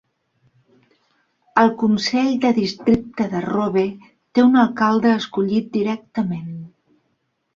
El 1.63 1.67
Consell 1.81 2.31
de 2.45 2.51
Districte 2.59 3.27
de 3.35 3.41
Robe 3.45 3.83
té 4.39 4.45
un 4.45 4.57
alcalde 4.63 5.13
escollit 5.21 5.69
directament. 5.79 6.49